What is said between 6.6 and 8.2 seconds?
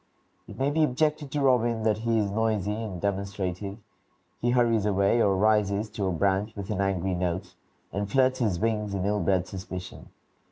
an angry note, and